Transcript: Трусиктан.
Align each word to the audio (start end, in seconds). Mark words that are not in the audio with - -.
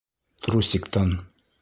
Трусиктан. 0.43 1.15